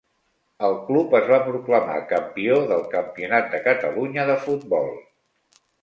El 0.67 0.71
club 0.87 1.13
es 1.19 1.27
va 1.33 1.37
proclamar 1.49 1.99
campió 2.13 2.57
del 2.73 2.83
Campionat 2.97 3.55
de 3.55 3.63
Catalunya 3.71 4.27
de 4.33 4.41
futbol. 4.49 4.95